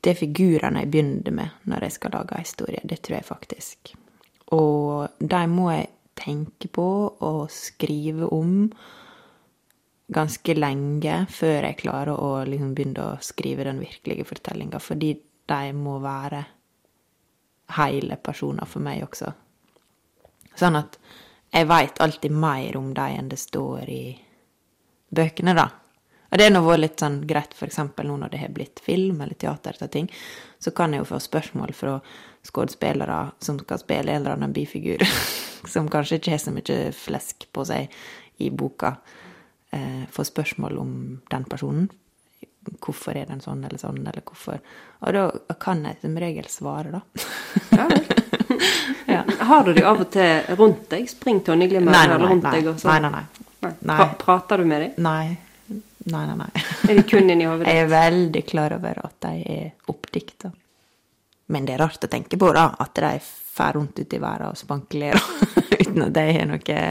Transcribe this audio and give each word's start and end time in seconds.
det 0.00 0.12
er 0.12 0.18
figurene 0.18 0.84
jeg 0.84 0.90
begynner 0.92 1.34
med 1.36 1.66
når 1.68 1.86
jeg 1.86 1.96
skal 1.98 2.14
lage 2.16 2.40
historie. 2.40 2.80
Det 2.84 3.02
tror 3.04 3.18
jeg 3.18 3.28
faktisk. 3.28 3.92
Og 4.56 5.20
de 5.20 5.42
må 5.50 5.70
jeg 5.72 5.90
tenke 6.20 6.68
på 6.72 6.86
og 7.26 7.42
skrive 7.52 8.28
om 8.32 8.70
ganske 10.10 10.54
lenge 10.56 11.24
før 11.30 11.68
jeg 11.68 11.78
klarer 11.84 12.18
å 12.18 12.30
liksom 12.48 12.72
begynne 12.74 13.12
å 13.12 13.20
skrive 13.22 13.66
den 13.68 13.80
virkelige 13.82 14.26
fortellinga, 14.26 14.80
fordi 14.82 15.12
de 15.50 15.60
må 15.76 15.98
være 16.02 16.42
hele 17.76 18.16
personer 18.18 18.66
for 18.66 18.82
meg 18.82 19.04
også. 19.06 19.30
Sånn 20.58 20.78
at 20.80 20.98
jeg 21.50 21.68
veit 21.70 22.00
alltid 22.02 22.34
mer 22.34 22.76
om 22.78 22.90
dem 22.94 23.20
enn 23.20 23.30
det 23.30 23.38
står 23.38 23.90
i 23.90 24.02
bøkene, 25.14 25.54
da. 25.58 25.66
Og 26.30 26.38
det 26.38 26.46
har 26.46 26.52
nå 26.54 26.62
vært 26.62 26.82
litt 26.84 27.02
sånn 27.02 27.20
greit, 27.26 27.54
eksempel 27.66 28.06
nå 28.06 28.16
når 28.20 28.32
det 28.32 28.42
har 28.44 28.52
blitt 28.54 28.82
film 28.84 29.20
eller 29.20 29.34
teater 29.34 29.78
til 29.80 29.90
ting, 29.90 30.10
så 30.62 30.70
kan 30.76 30.94
jeg 30.94 31.02
jo 31.02 31.08
få 31.10 31.18
spørsmål 31.22 31.74
fra 31.74 31.96
skuespillere 32.46 33.20
som 33.42 33.58
skal 33.60 33.80
spille 33.82 34.12
en 34.12 34.22
eller 34.22 34.36
annen 34.36 34.54
bifigur, 34.54 35.02
som 35.72 35.90
kanskje 35.90 36.20
ikke 36.20 36.36
har 36.36 36.42
så 36.42 36.54
mye 36.54 36.78
flesk 36.96 37.48
på 37.52 37.66
seg 37.68 37.90
i 38.40 38.50
boka, 38.50 38.94
eh, 39.74 40.06
få 40.10 40.24
spørsmål 40.24 40.78
om 40.80 40.94
den 41.30 41.48
personen. 41.50 41.90
Hvorfor 42.80 43.16
er 43.16 43.26
den 43.26 43.40
sånn 43.40 43.64
eller 43.64 43.80
sånn, 43.80 44.02
eller 44.04 44.20
hvorfor 44.20 44.58
Og 45.00 45.14
da 45.16 45.54
kan 45.56 45.80
jeg 45.88 45.96
som 46.02 46.18
regel 46.20 46.44
svare, 46.52 46.92
da. 46.92 47.00
Ja. 47.72 47.88
Har 49.50 49.64
du 49.64 49.72
de 49.72 49.82
av 49.82 50.02
og 50.04 50.10
til 50.12 50.56
rundt 50.58 50.90
deg? 50.92 51.08
Spring 51.08 51.40
Tonje 51.44 51.70
Glimmer 51.70 51.96
Nei, 51.96 52.02
nei, 52.06 52.18
nei. 52.20 52.28
rundt 52.28 52.44
nei, 52.44 52.52
deg? 52.58 52.68
Og 52.68 52.84
nei, 52.84 52.98
nei. 53.00 53.22
Nei. 53.64 53.70
Nei. 53.80 53.96
Pra 53.96 54.06
prater 54.20 54.60
du 54.60 54.68
med 54.68 54.84
dem? 54.84 54.92
Nei. 55.08 55.49
Nei, 56.08 56.26
nei, 56.26 56.36
nei. 56.40 56.50
Er 56.90 56.94
de 56.96 57.02
kun 57.04 57.28
inni 57.30 57.44
hodet 57.44 57.66
Jeg 57.68 57.82
er 57.84 57.90
veldig 57.92 58.42
klar 58.48 58.72
over 58.78 59.00
at 59.04 59.16
de 59.26 59.32
er 59.52 59.70
oppdikta. 59.92 60.50
Men 61.50 61.66
det 61.66 61.74
er 61.74 61.82
rart 61.84 62.04
å 62.06 62.08
tenke 62.08 62.38
på, 62.40 62.52
da, 62.56 62.68
at 62.80 62.94
de 62.94 63.10
fer 63.20 63.72
rundt 63.76 63.98
ute 63.98 64.16
i 64.16 64.20
verden 64.22 64.52
og 64.54 64.56
spankulerer 64.56 65.20
uten 65.80 66.02
at 66.06 66.14
de 66.14 66.24
har 66.38 66.46
noe 66.48 66.84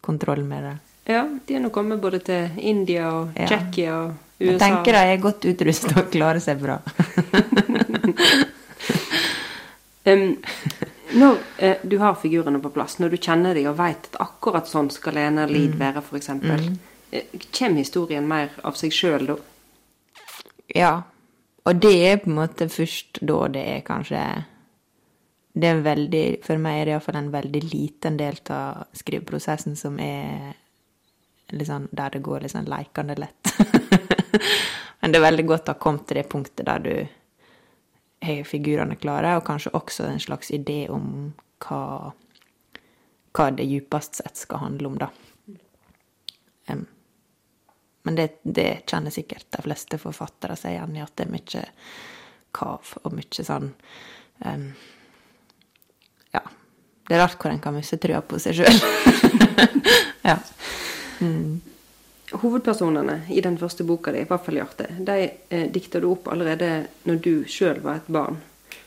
kontroll 0.00 0.44
med 0.46 0.64
det. 0.64 0.76
Ja, 1.08 1.24
de 1.46 1.54
er 1.56 1.60
nå 1.64 1.70
kommet 1.74 2.00
både 2.00 2.20
til 2.24 2.48
India 2.60 3.08
og 3.12 3.36
Ja. 3.36 3.46
Tsjekkia 3.50 3.94
og 4.04 4.10
USA. 4.38 4.52
Jeg 4.52 4.58
tenker 4.62 4.92
de 4.94 4.98
er 5.12 5.22
godt 5.22 5.44
utrusta 5.50 5.94
og 6.02 6.10
klarer 6.12 6.38
seg 6.44 6.60
bra. 6.62 6.76
um, 10.04 10.36
når 11.18 11.36
eh, 11.58 11.76
du 11.82 11.96
har 11.98 12.14
figurene 12.20 12.60
på 12.62 12.70
plass, 12.70 12.98
når 13.02 13.08
du 13.10 13.16
kjenner 13.18 13.56
dem 13.56 13.66
og 13.70 13.78
veit 13.80 14.08
at 14.12 14.20
akkurat 14.22 14.68
sånn 14.68 14.90
skal 14.94 15.16
Lena 15.18 15.46
Lid 15.48 15.74
Mm. 15.74 15.80
være, 15.80 16.02
f.eks., 16.04 16.28
eh, 16.30 16.68
kommer 17.58 17.82
historien 17.82 18.26
mer 18.28 18.52
av 18.66 18.76
seg 18.78 18.92
sjøl 18.94 19.26
da? 19.30 19.36
Ja. 20.74 20.92
Og 21.68 21.80
det 21.82 21.94
er 22.06 22.20
på 22.22 22.30
en 22.30 22.38
måte 22.38 22.68
først 22.72 23.20
da 23.28 23.42
det 23.52 23.64
er 23.74 23.84
kanskje 23.84 24.22
Det 25.52 25.66
er 25.66 25.74
en 25.74 25.84
veldig 25.84 26.24
For 26.46 26.60
meg 26.60 26.80
er 26.80 26.84
det 26.86 26.94
iallfall 26.94 27.18
en 27.20 27.32
veldig 27.32 27.62
liten 27.66 28.16
del 28.16 28.38
av 28.54 28.86
skriveprosessen 28.96 29.76
som 29.76 29.98
er 30.00 30.54
sånn 31.64 31.88
Der 31.92 32.12
det 32.14 32.22
går 32.24 32.46
sånn 32.48 32.68
leikende 32.68 33.16
lett. 33.18 33.52
Men 35.00 35.12
det 35.12 35.18
er 35.18 35.28
veldig 35.30 35.46
godt 35.48 35.68
å 35.68 35.74
ha 35.74 35.80
kommet 35.80 36.06
til 36.08 36.20
det 36.20 36.28
punktet 36.28 36.66
der 36.68 36.82
du 36.84 36.94
har 38.26 38.44
figurene 38.44 38.96
klare, 38.98 39.36
og 39.38 39.46
kanskje 39.46 39.72
også 39.78 40.08
en 40.08 40.20
slags 40.20 40.50
idé 40.50 40.88
om 40.90 41.32
hva, 41.64 42.12
hva 43.32 43.46
det 43.54 43.68
djupest 43.68 44.18
sett 44.18 44.40
skal 44.40 44.64
handle 44.64 44.90
om, 44.90 44.98
da. 44.98 45.08
Em, 46.68 46.84
men 48.08 48.14
det, 48.16 48.28
det 48.42 48.86
kjenner 48.88 49.12
sikkert 49.12 49.44
de 49.52 49.62
fleste 49.66 49.98
forfattere 50.00 50.54
seg 50.56 50.78
igjen 50.78 50.94
i, 50.96 51.00
at 51.04 51.12
det 51.20 51.26
er 51.26 51.32
mye 51.34 51.64
kav 52.56 52.92
og 53.02 53.12
mye 53.12 53.44
sånn 53.44 53.66
um, 54.46 54.62
Ja. 56.32 56.40
Det 57.04 57.16
er 57.16 57.20
rart 57.20 57.36
hvor 57.36 57.52
en 57.52 57.60
kan 57.60 57.76
miste 57.76 57.98
trua 58.00 58.22
på 58.24 58.40
seg 58.40 58.56
sjøl. 58.56 58.78
ja. 60.30 60.38
Hovedpersonene 62.32 63.18
i 63.28 63.42
den 63.44 63.58
første 63.60 63.84
boka 63.84 64.14
di, 64.16 64.22
Hjarte, 64.24 64.86
de 65.04 65.16
eh, 65.26 65.66
dikta 65.72 66.00
du 66.00 66.06
opp 66.08 66.30
allerede 66.32 66.86
når 67.04 67.20
du 67.26 67.32
sjøl 67.44 67.82
var 67.84 68.00
et 68.00 68.08
barn. 68.08 68.40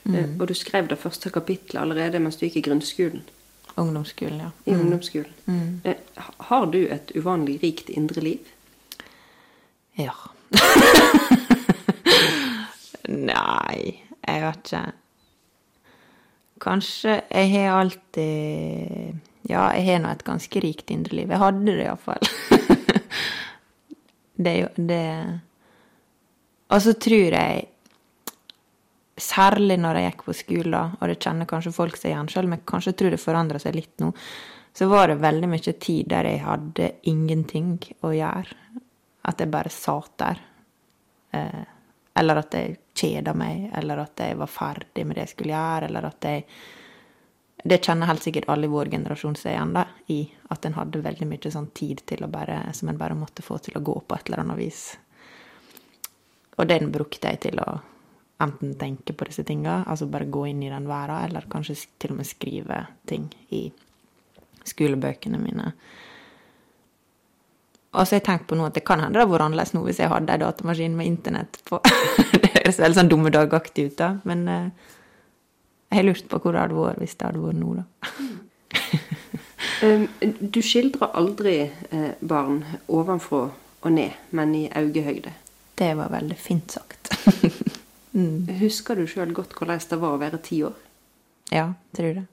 Eh, 0.10 0.34
og 0.40 0.48
du 0.50 0.56
skrev 0.58 0.90
det 0.90 0.98
første 1.04 1.30
kapittelet 1.30 1.84
allerede 1.84 2.24
mens 2.26 2.42
du 2.42 2.48
gikk 2.48 2.58
i 2.64 2.66
grunnskolen. 2.72 3.22
Ungdomsskolen, 3.76 4.42
ja. 4.48 4.50
I 4.66 4.80
ungdomsskolen. 4.80 5.78
Eh, 5.86 6.26
har 6.50 6.66
du 6.74 6.80
et 6.88 7.14
uvanlig 7.14 7.60
rikt 7.62 7.94
indre 7.94 8.26
liv? 8.26 8.50
Ja. 10.00 10.14
Nei, 13.32 13.80
jeg 14.22 14.44
vet 14.46 14.72
ikke. 14.72 14.84
Kanskje 16.62 17.16
Jeg 17.32 17.50
har 17.56 17.80
alltid 17.80 19.18
Ja, 19.50 19.72
jeg 19.74 19.88
har 19.88 20.02
nå 20.04 20.12
et 20.14 20.24
ganske 20.28 20.62
rikt 20.64 20.92
indre 20.94 21.18
liv. 21.18 21.32
Jeg 21.32 21.42
hadde 21.42 21.66
det 21.66 21.88
iallfall. 21.88 22.30
det 24.44 24.52
er 24.52 24.60
jo 24.62 24.88
det 24.92 25.06
Og 26.70 26.82
så 26.86 26.94
tror 26.94 27.38
jeg 27.38 27.68
Særlig 29.22 29.78
når 29.78 30.00
jeg 30.00 30.08
gikk 30.08 30.24
på 30.26 30.34
skolen, 30.34 30.94
og 30.98 31.10
det 31.10 31.20
kjenner 31.22 31.46
kanskje 31.46 31.74
folk 31.76 31.98
seg 32.00 32.10
igjen 32.10 32.30
sjøl, 32.32 32.48
men 32.50 32.64
kanskje 32.66 32.96
tror 32.98 33.14
det 33.14 33.20
forandrer 33.22 33.62
seg 33.62 33.76
litt 33.76 34.02
nå, 34.02 34.08
så 34.74 34.88
var 34.90 35.12
det 35.12 35.20
veldig 35.22 35.50
mye 35.52 35.74
tid 35.84 36.08
der 36.10 36.26
jeg 36.26 36.40
hadde 36.42 36.88
ingenting 37.12 37.76
å 38.02 38.16
gjøre. 38.16 38.56
At 39.28 39.40
jeg 39.40 39.52
bare 39.54 39.70
satt 39.70 40.14
der. 40.22 40.42
Eller 42.14 42.42
at 42.42 42.54
jeg 42.58 42.78
kjeda 42.98 43.34
meg, 43.38 43.70
eller 43.78 44.04
at 44.04 44.20
jeg 44.20 44.38
var 44.40 44.50
ferdig 44.52 45.06
med 45.08 45.16
det 45.16 45.28
jeg 45.28 45.34
skulle 45.36 45.56
gjøre, 45.56 45.90
eller 45.90 46.08
at 46.12 46.30
jeg 46.30 46.46
Det 47.62 47.78
kjenner 47.86 48.10
helt 48.10 48.24
sikkert 48.26 48.48
alle 48.50 48.66
i 48.66 48.72
vår 48.74 48.90
generasjon 48.90 49.36
seg 49.38 49.52
igjen 49.54 49.74
da, 49.76 49.84
i. 50.10 50.24
At 50.50 50.66
en 50.66 50.74
hadde 50.74 51.04
veldig 51.06 51.28
mye 51.30 51.52
sånn 51.54 51.68
tid 51.78 52.02
til 52.10 52.24
å 52.26 52.30
bare, 52.34 52.74
som 52.74 52.90
en 52.90 52.98
bare 52.98 53.14
måtte 53.14 53.46
få 53.46 53.60
til 53.62 53.78
å 53.78 53.84
gå 53.86 54.00
på 54.02 54.16
et 54.16 54.32
eller 54.32 54.42
annet 54.42 54.58
vis. 54.58 54.80
Og 56.58 56.66
den 56.66 56.90
brukte 56.92 57.30
jeg 57.30 57.40
til 57.46 57.62
å 57.62 57.68
enten 58.42 58.74
tenke 58.82 59.14
på 59.14 59.28
disse 59.30 59.46
tinga, 59.46 59.84
altså 59.86 60.10
bare 60.10 60.26
gå 60.26 60.48
inn 60.50 60.64
i 60.66 60.72
den 60.74 60.90
verden, 60.90 61.22
eller 61.28 61.46
kanskje 61.54 61.78
til 62.02 62.16
og 62.16 62.18
med 62.24 62.32
skrive 62.32 62.80
ting 63.06 63.30
i 63.54 63.68
skolebøkene 64.66 65.38
mine. 65.38 65.72
Og 67.92 68.08
så 68.08 68.16
har 68.16 68.22
jeg 68.22 68.28
tenker 68.30 68.48
på 68.48 68.56
nå 68.56 68.70
at 68.70 68.78
det 68.78 68.86
kan 68.88 69.02
hende 69.04 69.18
det 69.18 69.26
hadde 69.26 69.34
vært 69.34 69.46
annerledes 69.50 69.74
nå 69.76 69.82
hvis 69.84 70.00
jeg 70.00 70.12
hadde 70.12 70.32
en 70.32 70.44
datamaskin 70.46 70.94
med 70.96 71.10
internett 71.10 71.60
på. 71.68 71.82
det 72.42 72.54
høres 72.54 72.80
veldig 72.80 73.00
sånn 73.02 73.12
dummedagaktig 73.12 73.90
ut, 73.90 73.98
da, 74.00 74.14
men 74.28 74.46
eh, 74.48 74.94
jeg 75.92 76.00
har 76.00 76.08
lurt 76.08 76.30
på 76.32 76.40
hvor 76.40 76.56
det 76.56 76.64
hadde 76.64 76.78
vært 76.78 77.02
hvis 77.04 77.18
det 77.18 77.28
hadde 77.28 77.44
vært 77.44 77.60
nå, 77.60 77.74
da. 77.82 77.88
Um, 79.82 80.06
du 80.40 80.60
skildrer 80.62 81.10
aldri 81.18 81.56
eh, 81.66 82.12
barn 82.22 82.62
ovenfra 82.88 83.48
og 83.82 83.92
ned, 83.92 84.14
men 84.30 84.54
i 84.56 84.68
øyehøyde. 84.78 85.34
Det 85.82 85.90
var 85.98 86.14
veldig 86.14 86.38
fint 86.38 86.72
sagt. 86.72 87.10
Husker 88.62 89.00
du 89.00 89.08
sjøl 89.10 89.34
godt 89.34 89.56
hvordan 89.58 89.82
det 89.90 90.00
var 90.00 90.16
å 90.16 90.22
være 90.22 90.40
ti 90.46 90.62
år? 90.68 90.78
Ja, 91.52 91.72
tror 91.98 92.22
det. 92.22 92.26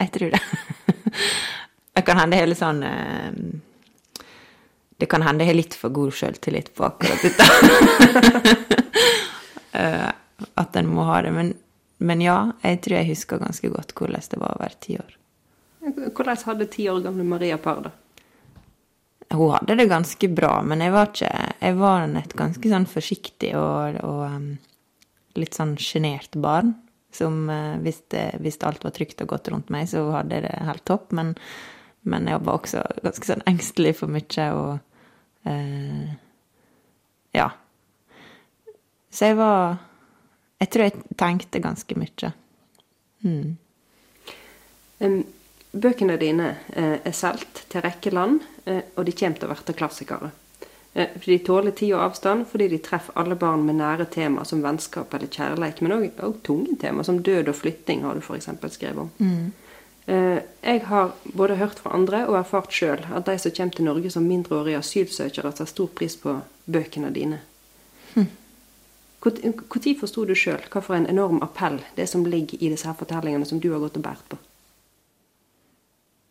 Jeg 0.00 0.12
tror 0.16 0.34
det. 0.34 0.42
Det 1.96 2.02
kan 2.04 2.18
hende 2.20 2.36
hele 2.36 2.52
sånn 2.52 2.82
eh, 2.84 3.36
Det 4.96 5.08
kan 5.12 5.24
hende 5.26 5.44
jeg 5.44 5.52
har 5.52 5.58
litt 5.58 5.76
for 5.76 5.92
god 5.92 6.14
sjøltillit 6.16 6.72
på 6.76 6.88
akkurat 6.88 7.26
dette. 7.26 8.56
Eh, 9.76 10.08
At 10.56 10.76
en 10.76 10.86
må 10.88 11.04
ha 11.04 11.18
det. 11.20 11.34
Men, 11.36 11.50
men 12.00 12.22
ja, 12.24 12.36
jeg 12.64 12.78
tror 12.84 12.94
jeg 12.96 13.10
husker 13.10 13.42
ganske 13.42 13.68
godt 13.68 13.92
hvordan 13.92 14.24
det 14.32 14.38
var 14.40 14.54
å 14.54 14.62
være 14.62 14.78
ti 14.80 14.96
år. 14.96 15.10
Hvordan 16.16 16.40
hadde 16.48 16.68
ti 16.72 16.86
år 16.88 17.02
gamle 17.04 17.26
Maria 17.28 17.58
Parr 17.60 17.82
det? 17.84 17.92
Hun 19.34 19.52
hadde 19.52 19.76
det 19.76 19.88
ganske 19.90 20.28
bra, 20.30 20.62
men 20.62 20.80
jeg 20.80 20.94
var 20.94 21.10
ikke 21.10 21.30
Jeg 21.60 21.76
var 21.80 22.04
et 22.06 22.34
ganske 22.38 22.72
sånn 22.72 22.86
forsiktig 22.86 23.52
og, 23.58 24.00
og 24.06 24.20
um, 24.30 24.50
litt 25.36 25.56
sånn 25.58 25.76
sjenert 25.76 26.36
barn. 26.40 26.76
Som 27.12 27.50
uh, 27.50 27.76
hvis, 27.82 28.02
det, 28.12 28.26
hvis 28.44 28.60
alt 28.64 28.84
var 28.86 28.94
trygt 28.96 29.20
og 29.24 29.32
godt 29.34 29.50
rundt 29.52 29.72
meg, 29.72 29.88
så 29.90 30.04
hadde 30.14 30.38
jeg 30.38 30.46
det 30.46 30.56
helt 30.68 30.84
topp. 30.88 31.12
Men, 31.16 31.34
men 32.08 32.28
jeg 32.30 32.42
var 32.46 32.60
også 32.60 32.84
ganske 33.02 33.32
sånn 33.32 33.44
engstelig 33.50 33.96
for 34.00 34.12
mye 34.12 34.50
og 34.56 34.85
eh, 35.46 36.14
Ja. 37.36 37.50
Så 39.10 39.24
jeg 39.24 39.36
var 39.36 39.78
Jeg 40.60 40.70
tror 40.70 40.82
jeg 40.82 40.92
tenkte 41.18 41.60
ganske 41.60 41.94
mye. 42.00 42.32
Mm. 43.24 43.56
Bøkene 45.76 46.16
dine 46.16 46.56
eh, 46.72 46.96
er 47.04 47.12
solgt 47.12 47.66
til 47.68 47.82
rekke 47.84 48.10
land, 48.10 48.40
eh, 48.64 48.80
og 48.96 49.04
de 49.04 49.12
kommer 49.12 49.36
til 49.36 49.50
å 49.50 49.52
bli 49.52 49.74
klassikere. 49.76 50.30
Fordi 50.96 51.36
de 51.36 51.44
tåler 51.44 51.74
tid 51.76 51.92
og 51.92 52.06
avstand, 52.06 52.46
fordi 52.48 52.70
de 52.72 52.78
treffer 52.80 53.12
alle 53.20 53.36
barn 53.36 53.66
med 53.66 53.76
nære 53.76 54.06
tema 54.08 54.46
som 54.48 54.62
vennskap 54.64 55.12
eller 55.12 55.28
kjærlighet, 55.28 55.82
men 55.84 55.92
òg 56.08 56.38
tunge 56.46 56.78
tema 56.80 57.04
som 57.04 57.18
død 57.20 57.50
og 57.52 57.58
flytting, 57.58 58.00
har 58.06 58.16
du 58.16 58.22
f.eks. 58.24 58.48
skrevet 58.72 59.02
om. 59.04 59.10
Eh, 59.20 59.65
jeg 60.06 60.82
har 60.86 61.12
både 61.34 61.56
hørt 61.58 61.80
fra 61.82 61.90
andre 61.96 62.20
og 62.28 62.36
erfart 62.38 62.70
sjøl 62.72 63.00
at 63.10 63.26
de 63.26 63.38
som 63.42 63.52
kommer 63.56 63.74
til 63.74 63.84
Norge 63.88 64.10
som 64.14 64.22
mindreårige 64.22 64.78
asylsøkere, 64.78 65.50
tar 65.52 65.66
stor 65.66 65.88
pris 65.98 66.14
på 66.20 66.36
bøkene 66.66 67.10
dine. 67.10 67.40
Når 69.26 69.96
forsto 69.98 70.24
du 70.24 70.34
sjøl 70.38 70.62
en 70.94 71.08
enorm 71.10 71.42
appell 71.42 71.80
det 71.96 72.06
som 72.06 72.24
ligger 72.26 72.62
i 72.62 72.70
disse 72.70 72.86
her 72.86 72.94
fortellingene 72.94 73.46
som 73.46 73.58
du 73.60 73.72
har 73.72 73.82
gått 73.82 73.96
og 73.98 74.02
båret 74.02 74.28
på? 74.28 74.38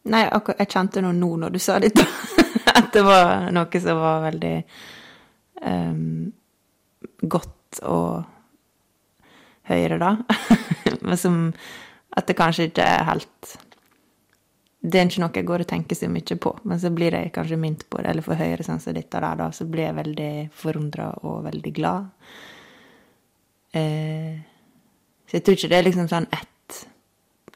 Nei, 0.06 0.24
jeg 0.24 0.70
kjente 0.70 1.02
noe 1.02 1.18
nå 1.18 1.36
når 1.36 1.50
du 1.50 1.60
sa 1.60 1.80
det. 1.80 1.92
at 2.78 2.92
det 2.94 3.04
var 3.04 3.50
noe 3.52 3.82
som 3.82 4.00
var 4.00 4.24
veldig 4.30 4.56
um, 5.66 6.32
godt 7.22 7.82
å 7.84 8.00
høre, 9.70 9.98
da. 10.00 10.16
Men 11.06 11.20
som 11.20 11.40
at 12.16 12.28
det 12.28 12.38
kanskje 12.40 12.70
ikke 12.70 12.88
er 12.88 13.06
helt 13.10 13.56
Det 14.86 15.00
er 15.00 15.08
ikke 15.10 15.22
noe 15.24 15.34
jeg 15.34 15.48
går 15.50 15.64
og 15.64 15.70
tenker 15.70 15.98
så 15.98 16.08
mye 16.14 16.36
på, 16.38 16.52
men 16.70 16.80
så 16.80 16.92
blir 16.94 17.16
jeg 17.18 17.32
kanskje 17.34 17.58
minnet 17.58 17.88
på 17.90 17.98
det, 17.98 18.10
eller 18.12 18.26
får 18.26 18.38
høre 18.38 18.66
sånn 18.68 18.82
som 18.84 18.94
dette 18.94 19.18
der, 19.18 19.40
da, 19.40 19.48
så 19.50 19.66
blir 19.66 19.88
jeg 19.88 19.98
veldig 19.98 20.34
forundra 20.54 21.08
og 21.26 21.40
veldig 21.48 21.72
glad. 21.74 22.12
Eh, 23.74 24.36
så 25.26 25.40
jeg 25.40 25.46
tror 25.46 25.58
ikke 25.58 25.72
det 25.72 25.80
er 25.80 25.88
liksom 25.88 26.12
sånn 26.12 26.28
ett, 26.38 26.78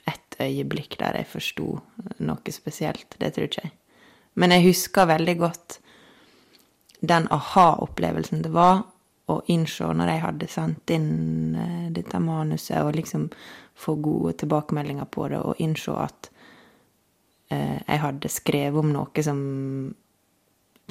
et 0.09 0.39
øyeblikk 0.41 0.97
der 0.97 1.19
jeg 1.21 1.29
forsto 1.29 1.67
noe 2.25 2.55
spesielt. 2.55 3.13
Det 3.21 3.29
tror 3.35 3.45
ikke 3.45 3.67
jeg. 3.67 3.75
Men 4.33 4.55
jeg 4.55 4.65
husker 4.71 5.11
veldig 5.13 5.37
godt 5.37 5.77
den 6.99 7.29
aha-opplevelsen 7.31 8.41
det 8.43 8.51
var 8.57 8.81
å 9.29 9.39
innse 9.53 9.87
når 9.93 10.11
jeg 10.13 10.23
hadde 10.23 10.49
sendt 10.51 10.93
inn 10.93 11.55
uh, 11.55 11.87
dette 11.93 12.19
manuset, 12.23 12.81
og 12.81 12.97
liksom 12.97 13.29
få 13.79 13.95
gode 14.03 14.35
tilbakemeldinger 14.41 15.07
på 15.11 15.27
det, 15.31 15.39
og 15.39 15.61
innse 15.63 15.95
at 15.95 16.29
eh, 17.47 17.77
jeg 17.79 18.01
hadde 18.03 18.31
skrevet 18.31 18.81
om 18.81 18.89
noe 18.91 19.23
som 19.23 19.39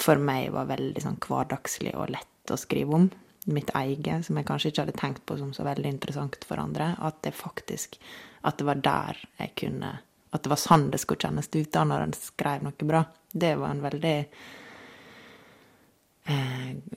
for 0.01 0.23
meg 0.23 0.55
var 0.55 0.71
veldig 0.71 1.03
sånn 1.05 1.19
hverdagslig 1.21 1.93
og 1.99 2.15
lett 2.15 2.53
å 2.55 2.57
skrive 2.57 2.97
om. 2.97 3.11
Mitt 3.53 3.75
eget, 3.77 4.25
som 4.25 4.41
jeg 4.41 4.49
kanskje 4.49 4.71
ikke 4.73 4.87
hadde 4.87 4.97
tenkt 4.97 5.27
på 5.29 5.37
som 5.37 5.53
så 5.53 5.67
veldig 5.67 5.91
interessant 5.91 6.41
for 6.49 6.61
andre. 6.63 6.95
At 7.05 7.21
det 7.27 7.35
faktisk 7.37 8.01
At 8.41 8.57
det 8.57 8.67
var 8.69 8.81
der 8.81 9.21
jeg 9.39 9.53
kunne 9.57 9.91
At 10.33 10.45
det 10.45 10.51
var 10.53 10.61
sånn 10.61 10.91
det 10.93 11.01
skulle 11.01 11.21
kjennes 11.21 11.49
ut 11.53 11.73
da 11.73 11.85
når 11.85 12.07
en 12.07 12.17
skrev 12.17 12.65
noe 12.65 12.89
bra. 12.89 13.05
Det 13.33 13.55
var 13.61 13.73
en 13.73 13.85
veldig 13.85 14.17
Eh, 14.27 14.68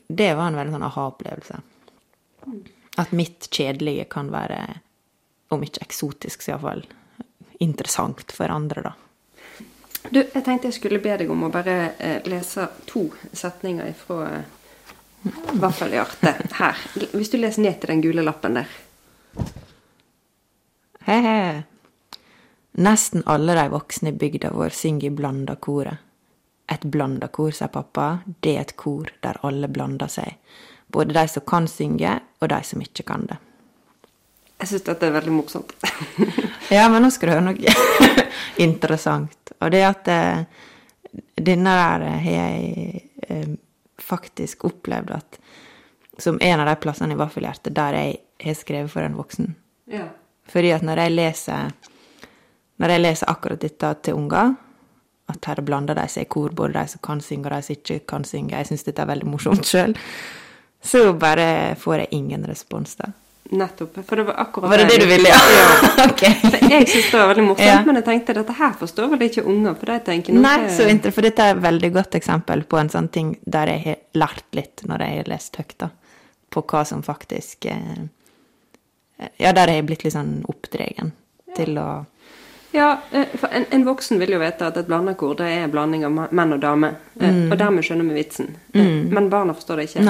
det 0.08 0.34
var 0.36 0.48
en 0.48 0.58
veldig 0.60 0.74
sånn 0.76 0.88
aha-opplevelse. 0.88 1.60
At 3.00 3.14
mitt 3.16 3.48
kjedelige 3.48 4.10
kan 4.12 4.32
være, 4.34 4.60
om 5.56 5.64
ikke 5.64 5.86
eksotisk, 5.86 6.44
så 6.44 6.56
iallfall 6.56 6.84
interessant 7.62 8.34
for 8.36 8.52
andre, 8.52 8.84
da. 8.90 8.94
Du, 10.10 10.20
jeg 10.20 10.44
tenkte 10.44 10.72
jeg 10.72 10.80
skulle 10.80 11.02
be 11.02 11.14
deg 11.22 11.30
om 11.30 11.46
å 11.46 11.52
bare 11.54 11.76
eh, 12.02 12.24
lese 12.26 12.66
to 12.90 13.06
setninger 13.38 13.92
fra 14.00 14.24
eh, 14.32 14.48
vaffelhjertet 15.62 16.56
her. 16.58 16.80
Hvis 17.14 17.30
du 17.30 17.38
leser 17.38 17.62
ned 17.62 17.78
til 17.80 17.94
den 17.94 18.02
gule 18.02 18.26
lappen 18.26 18.58
der. 18.58 18.72
He-he. 21.06 21.62
Nesten 22.82 23.24
alle 23.30 23.56
de 23.58 23.68
voksne 23.70 24.10
i 24.10 24.18
bygda 24.18 24.54
vår 24.56 24.74
synger 24.74 25.12
i 25.12 25.14
blanda 25.14 25.56
koret. 25.56 26.02
Et 26.72 26.84
blanda 26.88 27.28
kor, 27.28 27.52
sier 27.52 27.72
pappa, 27.72 28.22
det 28.40 28.56
er 28.56 28.66
et 28.66 28.76
kor 28.80 29.10
der 29.24 29.40
alle 29.48 29.68
blander 29.68 30.12
seg. 30.12 30.38
Både 30.92 31.16
de 31.16 31.26
som 31.28 31.44
kan 31.48 31.68
synge, 31.68 32.14
og 32.40 32.50
de 32.52 32.60
som 32.68 32.84
ikke 32.84 33.04
kan 33.08 33.26
det. 33.28 33.38
Jeg 34.62 34.70
syns 34.70 34.86
dette 34.88 35.08
er 35.08 35.16
veldig 35.16 35.34
morsomt. 35.34 35.74
ja, 36.78 36.88
men 36.92 37.04
nå 37.04 37.10
skal 37.12 37.30
du 37.30 37.34
høre 37.36 37.46
noe 37.50 37.76
interessant. 38.68 39.54
Og 39.60 39.72
det 39.74 39.84
at 39.88 40.12
eh, 40.12 40.44
denne 41.42 41.76
der 41.76 42.08
har 42.24 42.32
jeg 42.32 43.04
eh, 43.28 43.54
faktisk 44.02 44.66
opplevd 44.70 45.16
at 45.18 45.40
som 46.22 46.38
en 46.42 46.60
av 46.60 46.70
de 46.70 46.76
plassene 46.82 47.16
i 47.16 47.20
vaffelhjertet 47.20 47.74
der 47.76 47.98
jeg 47.98 48.18
har 48.46 48.58
skrevet 48.58 48.92
for 48.94 49.06
en 49.06 49.18
voksen. 49.18 49.56
Ja. 49.92 50.12
Fordi 50.52 50.74
at 50.76 50.86
når 50.86 51.06
jeg 51.06 51.16
leser 51.18 51.72
når 52.82 52.96
jeg 52.96 53.02
leser 53.04 53.30
akkurat 53.30 53.62
dette 53.62 53.90
til 54.06 54.18
unger, 54.18 54.56
at 55.32 55.50
her 55.50 55.64
blander 55.66 55.98
de 55.98 56.06
seg 56.12 56.28
i 56.28 56.32
kor, 56.32 56.54
både 56.56 56.78
de 56.80 56.94
som 56.94 57.02
kan 57.04 57.24
synge 57.24 57.50
og 57.50 57.56
de 57.56 57.66
som 57.66 57.80
ikke 57.80 58.00
kan 58.14 58.28
synge. 58.28 58.56
Jeg 58.58 58.70
syns 58.70 58.86
dette 58.88 59.04
er 59.04 59.10
veldig 59.10 59.32
morsomt 59.32 59.66
sjøl. 59.68 59.96
Så 60.84 61.12
bare 61.14 61.76
får 61.78 62.04
jeg 62.04 62.14
ingen 62.18 62.46
respons, 62.50 62.96
da. 63.00 63.12
Nettopp. 63.52 63.98
For 64.08 64.16
det 64.16 64.24
var 64.24 64.38
akkurat 64.40 64.70
Var 64.70 64.78
det 64.78 64.86
det 64.86 64.98
du 64.98 65.06
ville, 65.10 65.30
ja? 65.30 65.40
ja. 65.58 66.06
okay. 66.10 66.36
jeg 66.72 66.88
syns 66.88 67.10
det 67.12 67.18
var 67.18 67.28
veldig 67.34 67.44
morsomt, 67.50 67.68
ja. 67.68 67.82
men 67.86 68.00
jeg 68.00 68.06
tenkte 68.06 68.36
dette 68.38 68.56
her 68.56 68.78
forstår 68.80 69.10
vel 69.12 69.26
ikke 69.26 69.44
unger, 69.44 69.76
for 69.80 69.92
de 69.92 69.98
tenker 70.06 70.38
noe 70.38 70.44
Nei, 70.46 70.70
så 70.72 70.88
inter, 70.88 71.12
for 71.12 71.28
dette 71.28 71.44
er 71.44 71.58
et 71.58 71.64
veldig 71.66 71.90
godt 71.98 72.16
eksempel 72.22 72.64
på 72.72 72.80
en 72.80 72.92
sånn 72.94 73.10
ting 73.12 73.34
der 73.44 73.74
jeg 73.74 73.84
har 73.90 74.00
lært 74.24 74.48
litt 74.56 74.86
når 74.88 75.04
jeg 75.04 75.18
har 75.20 75.32
lest 75.34 75.60
høyt, 75.60 75.76
da. 75.84 75.90
På 76.52 76.64
hva 76.72 76.86
som 76.88 77.04
faktisk 77.04 77.68
eh, 77.72 78.08
Ja, 79.42 79.52
der 79.52 79.74
jeg 79.74 79.82
har 79.82 79.90
blitt 79.90 80.08
litt 80.08 80.16
sånn 80.16 80.40
oppdregen 80.50 81.12
ja. 81.12 81.56
til 81.60 81.76
å 81.82 81.90
ja, 82.72 83.02
eh, 83.12 83.28
en, 83.52 83.66
en, 83.70 83.86
voksen 83.86 84.20
vil 84.20 84.32
jo 84.32 84.40
vite 84.40 84.68
at 84.68 84.78
et 84.80 84.88
blandekor 84.88 85.36
det 85.40 85.48
er 85.52 85.66
en 85.66 85.72
blanding 85.74 86.06
av 86.08 86.14
menn 86.32 86.56
og 86.56 86.62
damer. 86.64 86.96
Eh, 87.20 87.28
mm. 87.28 87.52
Og 87.52 87.58
dermed 87.60 87.84
skjønner 87.84 88.08
vi 88.08 88.16
vitsen. 88.16 88.54
Eh, 88.72 88.80
mm. 88.80 89.10
Men 89.12 89.30
barna 89.32 89.56
forstår 89.58 89.82
det 89.82 89.88
ikke. 89.90 90.06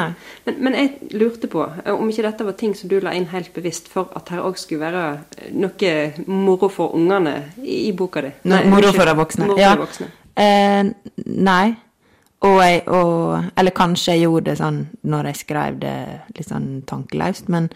Men, 0.46 0.60
men, 0.60 0.78
jeg 0.78 1.18
lurte 1.18 1.50
på 1.50 1.66
om 1.66 2.12
ikke 2.12 2.28
dette 2.28 2.46
var 2.46 2.58
ting 2.60 2.76
som 2.78 2.92
du 2.92 3.00
la 3.02 3.16
inn 3.18 3.30
helt 3.34 3.50
bevisst 3.56 3.90
for 3.90 4.14
at 4.18 4.30
her 4.34 4.46
òg 4.46 4.62
skulle 4.62 4.86
være 4.86 5.52
noe 5.58 5.96
moro 6.30 6.70
for 6.70 6.94
ungene 6.98 7.38
i, 7.64 7.88
i 7.90 7.96
boka 7.98 8.26
di. 8.28 8.34
Nei, 8.52 8.62
moro 8.70 8.94
for 8.94 9.10
de 9.10 9.18
voksne. 9.18 9.50
Moro 9.50 9.62
ja. 9.62 9.74
for 9.74 9.82
de 9.82 9.88
voksne. 9.88 10.12
Eh, 10.46 11.26
nei. 11.42 11.66
Og 12.46 12.58
jeg, 12.62 12.86
og, 12.90 13.52
eller 13.58 13.78
kanskje 13.78 14.16
jeg 14.16 14.26
gjorde 14.28 14.50
det 14.50 14.58
sånn 14.62 14.82
når 15.06 15.30
jeg 15.30 15.44
skrev 15.44 15.82
det 15.82 15.98
litt 16.38 16.48
sånn 16.48 16.72
tankeløst, 16.90 17.52
men, 17.54 17.68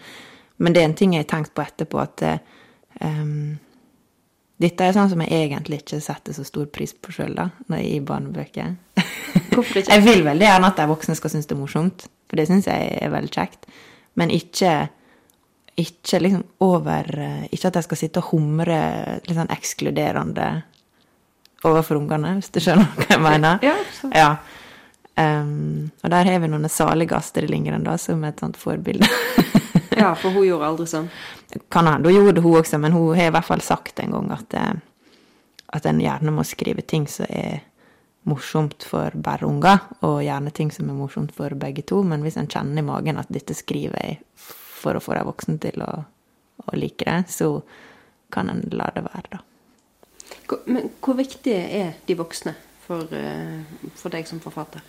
men, 0.58 0.74
det 0.74 0.82
er 0.82 0.88
en 0.88 0.96
ting 0.98 1.14
jeg 1.14 1.22
har 1.22 1.30
tenkt 1.36 1.52
på 1.54 1.62
etterpå, 1.62 2.00
at 2.02 2.24
um, 2.98 3.54
dette 4.62 4.86
er 4.86 4.94
sånn 4.96 5.10
som 5.12 5.20
jeg 5.20 5.36
egentlig 5.36 5.82
ikke 5.82 5.98
setter 6.00 6.32
så 6.32 6.44
stor 6.46 6.68
pris 6.72 6.94
på 6.96 7.12
sjøl, 7.12 7.34
da, 7.36 7.50
når 7.68 7.82
jeg 7.82 7.90
gir 7.90 8.04
barnebøker. 8.08 8.70
Hvorfor 9.52 9.82
ikke? 9.82 9.90
jeg 9.94 10.04
vil 10.06 10.22
veldig 10.24 10.46
gjerne 10.46 10.70
at 10.70 10.78
de 10.80 10.86
voksne 10.88 11.16
skal 11.18 11.34
synes 11.34 11.48
det 11.48 11.56
er 11.56 11.60
morsomt, 11.60 12.06
for 12.26 12.40
det 12.40 12.46
syns 12.48 12.68
jeg 12.70 12.94
er 13.02 13.12
veldig 13.12 13.34
kjekt. 13.36 13.68
Men 14.16 14.32
ikke, 14.32 14.72
ikke 15.76 16.22
liksom 16.24 16.46
over 16.64 17.10
Ikke 17.52 17.68
at 17.68 17.76
jeg 17.76 17.84
skal 17.84 18.00
sitte 18.00 18.22
og 18.22 18.30
humre 18.32 18.78
litt 19.26 19.36
sånn 19.36 19.52
ekskluderende 19.52 20.48
overfor 21.66 22.00
ungene, 22.00 22.38
hvis 22.38 22.48
du 22.54 22.62
skjønner 22.62 22.88
hva 22.96 23.10
jeg 23.10 23.22
mener. 23.26 23.60
Ja, 23.64 23.76
absolutt. 23.82 24.16
ja. 24.16 24.30
Um, 25.16 25.90
og 26.04 26.12
der 26.12 26.28
har 26.28 26.40
vi 26.42 26.48
noen 26.52 26.68
salige 26.68 27.16
Astrid 27.16 27.48
Lindgren 27.48 27.84
da, 27.84 27.96
som 28.00 28.24
et 28.28 28.40
sånt 28.40 28.56
forbilde. 28.60 29.08
ja, 30.02 30.10
for 30.18 30.34
hun 30.34 30.46
gjorde 30.46 30.68
aldri 30.70 30.88
sånn. 30.90 31.08
Kan 31.72 31.88
hende 31.88 32.10
hun 32.10 32.18
gjorde 32.18 32.36
det, 32.38 32.44
hun 32.44 32.58
også, 32.60 32.80
men 32.82 32.96
hun 32.96 33.14
har 33.16 33.30
i 33.30 33.34
hvert 33.36 33.48
fall 33.48 33.64
sagt 33.64 34.02
en 34.02 34.12
gang 34.16 34.28
at, 34.36 34.58
eh, 34.58 35.24
at 35.78 35.88
en 35.88 36.02
gjerne 36.02 36.34
må 36.34 36.44
skrive 36.46 36.84
ting 36.84 37.08
som 37.10 37.28
er 37.30 37.64
morsomt 38.26 38.82
for 38.82 39.14
bare 39.22 39.46
unger, 39.46 39.84
og 40.02 40.24
gjerne 40.26 40.52
ting 40.54 40.72
som 40.74 40.90
er 40.90 40.98
morsomt 40.98 41.34
for 41.34 41.54
begge 41.58 41.84
to. 41.86 42.02
Men 42.02 42.24
hvis 42.26 42.38
en 42.40 42.50
kjenner 42.50 42.82
i 42.82 42.86
magen 42.86 43.20
at 43.22 43.30
dette 43.32 43.54
skriver 43.54 44.02
jeg 44.02 44.20
for 44.36 44.98
å 44.98 45.02
få 45.02 45.14
de 45.16 45.26
voksne 45.26 45.58
til 45.62 45.84
å, 45.86 45.92
å 46.66 46.78
like 46.78 47.06
det, 47.06 47.30
så 47.32 47.60
kan 48.34 48.50
en 48.50 48.64
la 48.74 48.90
det 48.94 49.04
være, 49.06 49.38
da. 49.38 49.42
Men 50.66 50.90
hvor 51.02 51.14
viktige 51.18 51.62
er 51.78 51.94
de 52.06 52.16
voksne 52.18 52.54
for, 52.86 53.06
eh, 53.14 53.62
for 53.98 54.14
deg 54.14 54.26
som 54.26 54.42
forfatter? 54.42 54.82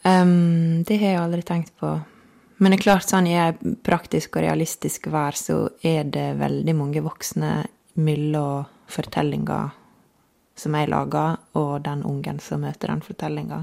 Um, 0.00 0.80
det 0.88 0.96
har 1.00 1.12
jeg 1.12 1.20
aldri 1.20 1.44
tenkt 1.44 1.74
på. 1.80 1.98
Men 2.60 2.74
det 2.74 2.80
er 2.80 2.84
klart, 2.84 3.08
sånn 3.08 3.28
i 3.30 3.38
ei 3.40 3.74
praktisk 3.80 4.36
og 4.36 4.44
realistisk 4.44 5.06
vær, 5.08 5.36
så 5.36 5.62
er 5.80 6.04
det 6.12 6.34
veldig 6.36 6.74
mange 6.76 7.00
voksne 7.00 7.54
mellom 8.04 8.68
fortellinga 8.90 9.60
som 10.60 10.76
jeg 10.76 10.90
lager, 10.92 11.38
og 11.56 11.78
den 11.86 12.02
ungen 12.04 12.40
som 12.44 12.60
møter 12.60 12.92
den 12.92 13.00
fortellinga. 13.00 13.62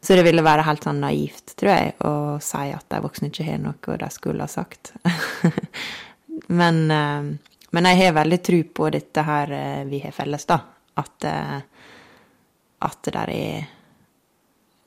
Så 0.00 0.16
det 0.16 0.24
ville 0.24 0.44
være 0.46 0.64
helt 0.64 0.86
sånn 0.86 1.02
naivt, 1.02 1.52
tror 1.58 1.72
jeg, 1.74 1.94
å 2.06 2.38
si 2.40 2.70
at 2.72 2.86
de 2.88 3.02
voksne 3.04 3.28
ikke 3.28 3.48
har 3.50 3.60
noe 3.60 3.96
de 4.00 4.10
skulle 4.14 4.46
ha 4.46 4.48
sagt. 4.48 4.94
men, 6.60 6.84
eh, 6.94 7.32
men, 7.74 7.88
jeg 7.90 8.00
har 8.00 8.20
veldig 8.22 8.38
tro 8.48 8.62
på 8.80 8.92
dette 8.94 9.24
her 9.26 9.52
eh, 9.52 9.82
vi 9.90 10.00
har 10.06 10.14
felles, 10.16 10.46
da. 10.48 10.62
At, 11.02 11.28
eh, 11.28 11.58
at 12.88 13.02
det 13.04 13.18
der 13.18 13.34
er 13.34 13.74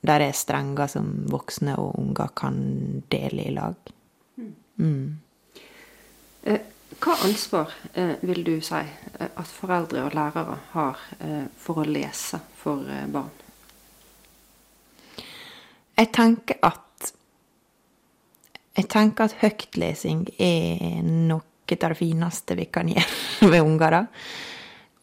der 0.02 0.24
er 0.26 0.34
strenger 0.34 0.90
som 0.90 1.10
voksne 1.30 1.76
og 1.78 2.00
unger 2.00 2.32
kan 2.36 2.58
dele 3.12 3.46
i 3.46 3.54
lag. 3.54 3.92
Mm. 4.82 5.20
Hva 7.02 7.14
ansvar 7.26 7.74
eh, 7.94 8.16
vil 8.26 8.42
du 8.44 8.56
si 8.66 8.82
eh, 8.82 9.30
at 9.30 9.52
foreldre 9.54 10.08
og 10.08 10.16
lærere 10.18 10.58
har 10.74 11.06
for 11.58 11.84
å 11.84 11.86
lese 11.86 12.42
for 12.58 12.90
barn? 13.14 13.30
Jeg 15.98 16.10
tenker 16.16 16.58
at 16.66 16.80
Jeg 18.72 18.88
tenker 18.88 19.28
at 19.28 19.34
høytlesing 19.42 20.24
er 20.40 21.02
noe 21.04 21.44
av 21.72 21.92
det 21.92 21.98
fineste 22.00 22.56
vi 22.56 22.66
kan 22.72 22.88
gjøre 22.94 23.50
med 23.52 23.62
unger. 23.62 23.98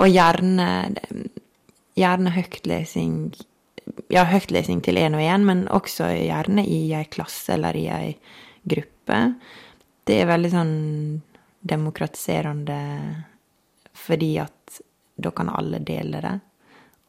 Og 0.01 0.09
gjerne, 0.09 0.69
gjerne 1.97 2.33
høytlesing 2.33 3.19
ja, 4.13 4.25
høytlesing 4.29 4.83
til 4.85 5.01
én 5.01 5.17
og 5.17 5.23
én, 5.25 5.47
men 5.47 5.67
også 5.73 6.11
gjerne 6.15 6.65
i 6.67 6.93
ei 6.97 7.07
klasse 7.11 7.55
eller 7.57 7.77
i 7.77 7.87
ei 7.93 8.13
gruppe. 8.69 9.21
Det 10.09 10.21
er 10.23 10.31
veldig 10.31 10.53
sånn 10.53 10.77
demokratiserende 11.69 12.79
fordi 13.99 14.37
at 14.41 14.79
da 15.19 15.33
kan 15.35 15.51
alle 15.51 15.81
dele 15.83 16.21
det. 16.23 16.37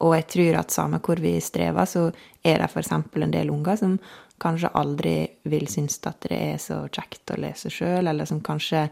Og 0.00 0.14
jeg 0.16 0.26
tror 0.32 0.58
at 0.62 0.74
samme 0.74 0.98
hvor 1.04 1.20
vi 1.20 1.34
strever, 1.44 1.86
så 1.86 2.08
er 2.42 2.62
det 2.62 2.70
f.eks. 2.70 2.92
en 2.92 3.34
del 3.34 3.52
unger 3.52 3.76
som 3.76 3.98
kanskje 4.40 4.72
aldri 4.80 5.14
vil 5.52 5.66
synes 5.68 6.00
at 6.08 6.22
det 6.24 6.38
er 6.38 6.60
så 6.60 6.82
kjekt 6.88 7.34
å 7.34 7.40
lese 7.40 7.70
sjøl, 7.72 8.08
eller 8.08 8.28
som 8.28 8.40
kanskje 8.40 8.86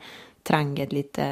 trenger, 0.46 0.84
et 0.84 0.92
lite, 0.92 1.28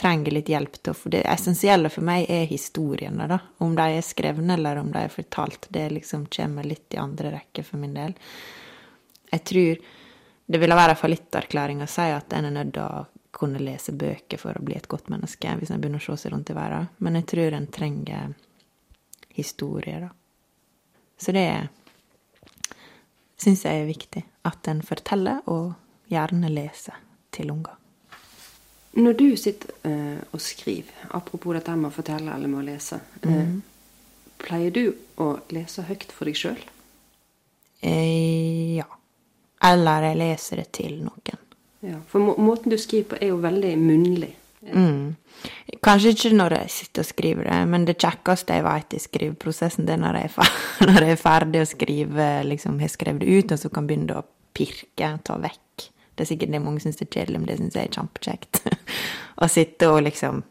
trenger 0.00 0.32
litt 0.32 0.48
hjelp 0.48 0.78
til 0.80 0.94
å 0.94 0.96
få 0.96 1.10
Det 1.12 1.20
essensielle 1.28 1.90
for 1.92 2.06
meg 2.06 2.24
er 2.32 2.46
historiene, 2.48 3.26
da. 3.28 3.38
Om 3.60 3.74
de 3.76 3.86
er 3.98 4.04
skrevne 4.04 4.56
eller 4.56 4.80
om 4.80 4.90
de 4.92 5.04
er 5.04 5.12
fortalt. 5.12 5.68
Det 5.68 5.86
liksom 5.92 6.26
kommer 6.32 6.64
litt 6.64 6.94
i 6.96 7.00
andre 7.02 7.34
rekke 7.34 7.64
for 7.66 7.82
min 7.82 7.96
del. 7.96 8.14
Jeg 9.30 9.44
tror 9.50 9.82
det 10.50 10.58
ville 10.58 10.78
være 10.78 10.96
fallitterklæring 10.98 11.82
å 11.84 11.90
si 11.90 12.06
at 12.10 12.32
en 12.34 12.48
er 12.48 12.54
nødt 12.56 12.72
til 12.74 12.86
å 12.86 13.04
kunne 13.36 13.60
lese 13.62 13.92
bøker 13.94 14.40
for 14.40 14.56
å 14.56 14.62
bli 14.64 14.74
et 14.74 14.88
godt 14.90 15.12
menneske, 15.12 15.52
hvis 15.58 15.70
en 15.70 15.82
begynner 15.82 16.02
å 16.02 16.06
se 16.08 16.24
seg 16.24 16.32
rundt 16.34 16.50
i 16.50 16.56
verden. 16.56 16.88
Men 16.98 17.20
jeg 17.20 17.28
tror 17.34 17.56
en 17.56 17.68
trenger 17.70 18.32
historier, 19.36 20.08
da. 20.08 20.10
Så 21.20 21.36
det 21.36 21.46
syns 23.40 23.66
jeg 23.68 23.84
er 23.84 23.88
viktig. 23.88 24.24
At 24.48 24.68
en 24.72 24.82
forteller, 24.82 25.44
og 25.46 25.76
gjerne 26.10 26.50
leser 26.50 26.96
til 27.36 27.52
unger. 27.54 27.79
Når 28.98 29.12
du 29.18 29.26
sitter 29.38 29.70
uh, 29.86 30.18
og 30.34 30.40
skriver, 30.42 31.04
apropos 31.14 31.54
dette 31.54 31.74
med 31.78 31.90
å 31.90 31.94
fortelle 31.94 32.32
eller 32.34 32.50
med 32.50 32.62
å 32.62 32.66
lese, 32.66 32.98
mm. 33.22 33.30
uh, 33.30 34.32
pleier 34.42 34.74
du 34.74 34.84
å 35.22 35.36
lese 35.54 35.84
høyt 35.86 36.10
for 36.14 36.26
deg 36.26 36.38
sjøl? 36.40 36.58
Eh, 37.80 38.76
ja. 38.80 38.88
Eller 39.64 40.08
jeg 40.08 40.18
leser 40.20 40.62
det 40.62 40.70
til 40.76 40.98
noen. 41.04 41.46
Ja, 41.84 42.00
For 42.08 42.20
må 42.20 42.34
måten 42.40 42.72
du 42.72 42.76
skriver 42.80 43.12
på, 43.12 43.18
er 43.20 43.32
jo 43.32 43.40
veldig 43.40 43.72
munnlig. 43.80 44.34
Mm. 44.60 45.14
Kanskje 45.80 46.12
ikke 46.12 46.32
når 46.36 46.54
jeg 46.58 46.72
sitter 46.74 47.04
og 47.04 47.08
skriver 47.08 47.48
det, 47.48 47.60
men 47.72 47.86
det 47.88 47.96
kjekkeste 48.00 48.58
jeg 48.58 48.66
vet 48.66 48.96
i 48.96 49.00
skriveprosessen, 49.00 49.86
det 49.88 49.94
er 49.96 50.02
når 50.02 50.18
jeg 50.20 51.14
er 51.14 51.22
ferdig 51.28 51.62
å 51.62 51.70
skrive, 51.70 52.28
liksom 52.48 52.80
har 52.82 52.92
skrevet 52.92 53.24
det 53.24 53.38
ut, 53.38 53.54
og 53.54 53.62
så 53.62 53.72
kan 53.72 53.88
begynne 53.88 54.18
å 54.20 54.26
pirke, 54.56 55.14
ta 55.24 55.38
vekk. 55.40 55.86
Det 56.20 56.26
er 56.26 56.34
sikkert 56.34 56.50
det 56.52 56.58
mange 56.60 56.80
syns 56.84 56.98
er 57.00 57.08
kjedelig, 57.08 57.38
men 57.40 57.48
det 57.48 57.54
syns 57.56 57.76
jeg 57.78 57.88
er 57.88 57.94
kjempekjekt. 57.96 58.58
å 59.42 59.46
sitte 59.48 59.86
og 59.88 60.02
liksom 60.04 60.42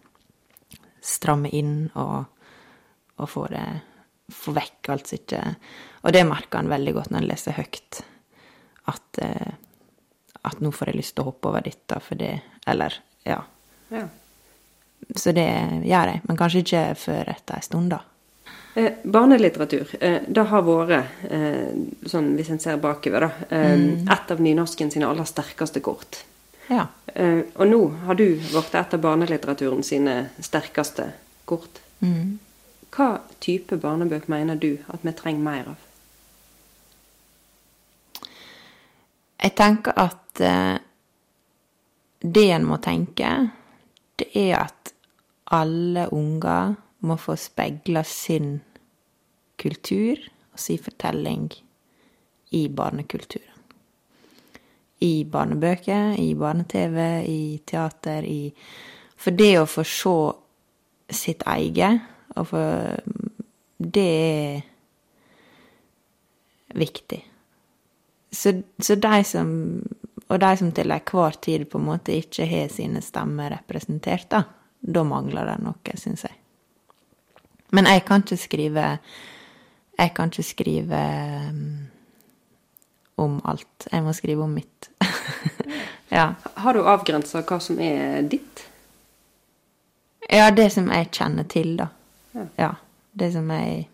stramme 1.06 1.52
inn 1.54 1.76
og, 1.94 2.26
og 3.22 3.30
få 3.30 3.46
det 3.54 3.68
Få 4.30 4.52
vekk 4.54 4.90
alt 4.94 5.08
som 5.10 5.18
ikke 5.18 5.40
Og 6.06 6.12
det 6.14 6.20
merker 6.30 6.60
han 6.60 6.68
veldig 6.70 6.92
godt 6.94 7.10
når 7.10 7.18
han 7.18 7.28
leser 7.32 7.56
høyt. 7.58 8.00
At, 8.90 9.22
eh, 9.26 9.54
at 10.46 10.60
nå 10.62 10.70
får 10.74 10.92
jeg 10.92 11.00
lyst 11.00 11.16
til 11.18 11.24
å 11.24 11.32
hoppe 11.32 11.50
over 11.50 11.66
dette, 11.66 11.98
for 12.06 12.18
det 12.18 12.36
Eller, 12.70 12.98
ja. 13.26 13.40
ja. 13.94 14.04
Så 15.16 15.34
det 15.34 15.48
gjør 15.86 16.14
jeg, 16.14 16.22
men 16.30 16.38
kanskje 16.38 16.62
ikke 16.66 16.84
før 17.06 17.34
etter 17.34 17.58
ei 17.58 17.66
stund, 17.66 17.94
da. 17.94 18.04
Eh, 18.74 18.92
barnelitteratur, 19.04 19.96
eh, 20.00 20.22
det 20.28 20.42
har 20.42 20.62
vært, 20.62 21.06
eh, 21.30 21.72
sånn 22.06 22.36
hvis 22.38 22.50
en 22.50 22.60
ser 22.60 22.78
bakover, 22.78 23.20
da, 23.20 23.32
eh, 23.50 23.74
mm. 23.76 24.08
et 24.12 24.32
av 24.32 24.40
nynorsken 24.40 24.92
sine 24.92 25.08
aller 25.08 25.26
sterkeste 25.26 25.82
kort. 25.82 26.24
Ja. 26.70 26.88
Eh, 27.06 27.42
og 27.56 27.68
nå 27.68 27.80
har 28.06 28.16
du 28.16 28.36
blitt 28.36 28.76
et 28.76 28.94
av 28.94 29.02
barnelitteraturen 29.02 29.84
sine 29.84 30.30
sterkeste 30.40 31.12
kort. 31.46 31.82
Mm. 32.02 32.38
Hva 32.94 33.20
type 33.42 33.78
barnebøk 33.78 34.28
mener 34.30 34.56
du 34.56 34.78
at 34.88 35.02
vi 35.02 35.14
trenger 35.18 35.42
mer 35.42 35.72
av? 35.74 35.86
Jeg 39.40 39.56
tenker 39.56 39.98
at 39.98 40.42
eh, 40.42 40.78
det 42.20 42.46
en 42.52 42.68
må 42.68 42.78
tenke, 42.84 43.50
det 44.20 44.30
er 44.36 44.60
at 44.60 44.94
alle 45.56 46.06
unger 46.12 46.76
må 47.00 47.16
få 47.20 47.36
speila 47.40 48.04
sin 48.04 48.60
kultur 49.60 50.20
og 50.54 50.60
sin 50.60 50.82
fortelling 50.82 51.50
i 52.56 52.68
barnekulturen. 52.68 53.46
I 55.00 55.24
barnebøker, 55.32 56.18
i 56.20 56.34
barne-TV, 56.36 56.98
i 57.24 57.62
teater, 57.68 58.26
i 58.28 58.52
For 59.20 59.36
det 59.36 59.54
å 59.60 59.68
få 59.68 59.84
se 59.84 60.16
sitt 61.16 61.44
eget, 61.48 62.02
og 62.36 62.48
få 62.48 62.64
Det 63.80 64.02
er 64.04 64.62
viktig. 66.76 67.22
Så, 68.32 68.62
så 68.82 68.96
de 68.96 69.24
som 69.24 69.48
Og 70.30 70.40
de 70.40 70.58
som 70.58 70.72
til 70.72 70.92
enhver 70.92 71.40
tid 71.42 71.66
på 71.66 71.80
en 71.80 71.86
måte 71.86 72.14
ikke 72.14 72.46
har 72.46 72.68
sine 72.70 73.02
stemmer 73.02 73.50
representert, 73.50 74.30
da, 74.30 74.44
da 74.82 75.04
mangler 75.04 75.48
det 75.50 75.56
noe, 75.64 75.96
syns 75.98 76.28
jeg. 76.28 76.39
Men 77.76 77.86
jeg 77.86 78.06
kan 78.08 78.24
ikke 78.26 78.38
skrive 78.38 78.86
Jeg 80.00 80.14
kan 80.16 80.32
ikke 80.32 80.44
skrive 80.44 81.00
um, 81.50 81.88
om 83.18 83.42
alt. 83.46 83.88
Jeg 83.92 84.04
må 84.04 84.14
skrive 84.16 84.44
om 84.44 84.54
mitt. 84.56 84.90
ja. 86.18 86.30
Har 86.56 86.74
du 86.74 86.86
avgrensa 86.88 87.42
hva 87.44 87.58
som 87.60 87.82
er 87.84 88.22
ditt? 88.32 88.64
Ja, 90.30 90.52
det 90.56 90.70
som 90.72 90.88
jeg 90.88 91.10
kjenner 91.12 91.44
til, 91.52 91.74
da. 91.82 91.90
Ja. 92.34 92.46
ja 92.58 92.70
det 93.20 93.34
som 93.34 93.50
jeg 93.52 93.88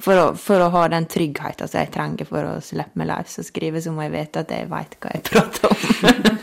for 0.00 0.16
å, 0.16 0.26
for 0.38 0.62
å, 0.64 0.68
ha 0.72 0.86
den 0.92 1.06
tryggheten 1.10 1.68
som 1.68 1.80
jeg 1.80 1.92
trenger 1.94 2.28
for 2.28 2.46
å 2.46 2.54
slippe 2.64 3.00
meg 3.00 3.10
løs 3.10 3.38
og 3.42 3.46
skrive, 3.46 3.82
så 3.82 3.92
må 3.94 4.06
jeg 4.06 4.14
vite 4.14 4.44
at 4.44 4.54
jeg 4.54 4.68
veit 4.70 4.96
hva 5.00 5.12
jeg 5.14 5.24
prater 5.26 5.68
om. 5.68 5.76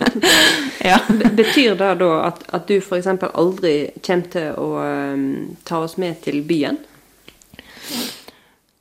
ja. 0.91 0.99
Betyr 1.39 1.77
det 1.79 1.89
da 2.01 2.11
at, 2.27 2.43
at 2.53 2.69
du 2.69 2.77
f.eks. 2.77 3.09
aldri 3.31 3.73
kommer 4.05 4.31
til 4.35 4.61
å 4.61 4.69
um, 4.83 5.25
ta 5.67 5.81
oss 5.85 5.97
med 6.01 6.21
til 6.25 6.43
byen? 6.47 6.79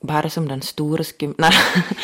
Bare 0.07 0.31
som 0.31 0.47
den 0.49 0.63
store 0.63 1.05
skum... 1.09 1.33
Nei. 1.43 1.51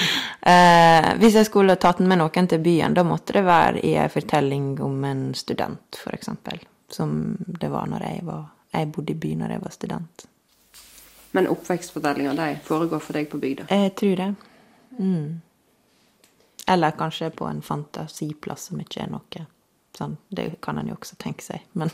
eh, 0.53 1.13
hvis 1.21 1.37
jeg 1.39 1.47
skulle 1.51 1.77
tatt 1.81 2.01
med 2.01 2.23
noen 2.23 2.49
til 2.51 2.63
byen, 2.65 2.97
da 2.97 3.05
måtte 3.07 3.37
det 3.37 3.45
være 3.47 3.85
i 3.85 3.95
en 4.01 4.11
fortelling 4.11 4.75
om 4.83 5.05
en 5.07 5.25
student, 5.39 6.01
f.eks. 6.01 6.33
Som 6.93 7.37
det 7.39 7.71
var 7.73 7.87
når 7.89 8.09
jeg 8.09 8.27
var 8.27 8.43
Jeg 8.73 8.89
bodde 8.93 9.13
i 9.13 9.21
byen 9.21 9.45
når 9.45 9.55
jeg 9.55 9.63
var 9.63 9.73
student. 9.77 10.27
Men 11.33 11.49
oppvekstfortellinga 11.49 12.35
de 12.37 12.51
foregår 12.65 13.01
for 13.01 13.17
deg 13.17 13.31
på 13.33 13.41
bygda? 13.41 13.69
Jeg 13.71 13.95
tror 13.97 14.17
det. 14.21 14.35
Mm. 14.99 15.41
Eller 16.69 16.91
kanskje 16.99 17.31
på 17.31 17.49
en 17.49 17.63
fantasiplass 17.63 18.69
som 18.71 18.81
ikke 18.81 19.03
er 19.03 19.11
noe 19.13 19.47
sånn. 19.97 20.17
Det 20.29 20.49
kan 20.65 20.79
en 20.79 20.91
jo 20.93 20.97
også 20.99 21.17
tenke 21.21 21.45
seg, 21.45 21.65
men 21.73 21.91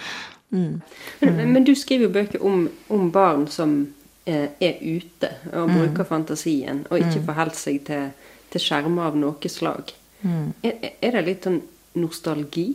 mm. 0.54 0.80
men, 1.20 1.42
men, 1.52 1.64
du 1.64 1.74
skriver 1.76 2.08
jo 2.08 2.14
bøker 2.14 2.44
om, 2.46 2.66
om 2.92 3.10
barn 3.12 3.46
som 3.52 3.74
eh, 4.24 4.48
er 4.60 4.78
ute 4.80 5.32
og 5.52 5.68
mm. 5.68 5.74
bruker 5.76 6.08
fantasien, 6.08 6.84
og 6.90 7.00
ikke 7.00 7.20
mm. 7.20 7.26
forholder 7.28 7.60
seg 7.60 7.82
til, 7.88 8.08
til 8.52 8.64
skjermer 8.64 9.10
av 9.10 9.20
noe 9.20 9.52
slag. 9.52 9.92
Mm. 10.22 10.48
Er, 10.62 10.88
er, 10.94 11.18
det 11.18 11.26
litt 11.28 11.48
sånn 11.48 11.60
nostalgi? 11.98 12.68